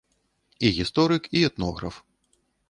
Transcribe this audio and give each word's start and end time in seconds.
І 0.69 0.71
гісторык, 0.77 1.29
і 1.37 1.45
этнограф. 1.49 2.01